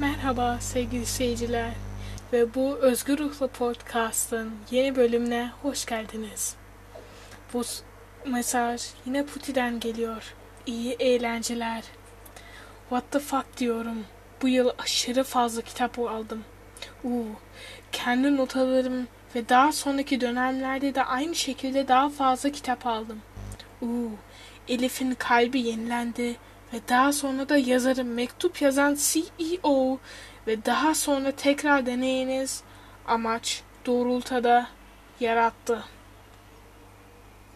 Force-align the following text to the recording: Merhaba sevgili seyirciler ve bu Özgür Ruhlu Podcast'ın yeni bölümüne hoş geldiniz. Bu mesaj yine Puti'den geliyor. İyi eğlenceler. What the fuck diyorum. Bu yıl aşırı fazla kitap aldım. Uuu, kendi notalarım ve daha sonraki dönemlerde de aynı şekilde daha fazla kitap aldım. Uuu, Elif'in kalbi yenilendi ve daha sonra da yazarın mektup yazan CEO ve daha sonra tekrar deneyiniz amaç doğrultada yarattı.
Merhaba 0.00 0.58
sevgili 0.60 1.06
seyirciler 1.06 1.70
ve 2.32 2.54
bu 2.54 2.76
Özgür 2.76 3.18
Ruhlu 3.18 3.48
Podcast'ın 3.48 4.52
yeni 4.70 4.96
bölümüne 4.96 5.50
hoş 5.62 5.86
geldiniz. 5.86 6.56
Bu 7.52 7.62
mesaj 8.26 8.82
yine 9.06 9.26
Puti'den 9.26 9.80
geliyor. 9.80 10.34
İyi 10.66 10.92
eğlenceler. 10.92 11.84
What 12.88 13.10
the 13.10 13.18
fuck 13.18 13.56
diyorum. 13.56 14.04
Bu 14.42 14.48
yıl 14.48 14.70
aşırı 14.78 15.24
fazla 15.24 15.62
kitap 15.62 15.98
aldım. 15.98 16.44
Uuu, 17.04 17.26
kendi 17.92 18.36
notalarım 18.36 19.08
ve 19.34 19.48
daha 19.48 19.72
sonraki 19.72 20.20
dönemlerde 20.20 20.94
de 20.94 21.04
aynı 21.04 21.34
şekilde 21.34 21.88
daha 21.88 22.08
fazla 22.08 22.50
kitap 22.50 22.86
aldım. 22.86 23.20
Uuu, 23.82 24.10
Elif'in 24.68 25.14
kalbi 25.14 25.60
yenilendi 25.60 26.36
ve 26.72 26.80
daha 26.88 27.12
sonra 27.12 27.48
da 27.48 27.56
yazarın 27.56 28.06
mektup 28.06 28.62
yazan 28.62 28.96
CEO 29.00 29.98
ve 30.46 30.64
daha 30.64 30.94
sonra 30.94 31.32
tekrar 31.32 31.86
deneyiniz 31.86 32.62
amaç 33.06 33.62
doğrultada 33.86 34.66
yarattı. 35.20 35.84